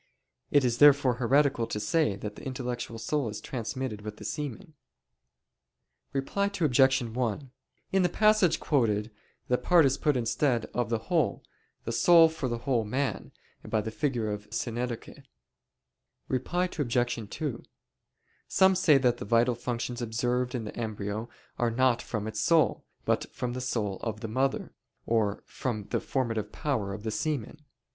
[0.49, 4.73] It is therefore heretical to say that the intellectual soul is transmitted with the semen.
[6.11, 7.01] Reply Obj.
[7.03, 7.51] 1:
[7.91, 9.11] In the passage quoted,
[9.47, 11.43] the part is put instead of the whole,
[11.83, 13.31] the soul for the whole man,
[13.63, 15.19] by the figure of synecdoche.
[16.27, 17.29] Reply Obj.
[17.29, 17.63] 2:
[18.47, 21.29] Some say that the vital functions observed in the embryo
[21.59, 24.73] are not from its soul, but from the soul of the mother;
[25.05, 27.61] or from the formative power of the semen.